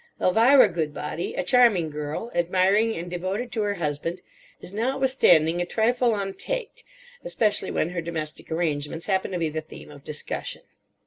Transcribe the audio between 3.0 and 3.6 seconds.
devoted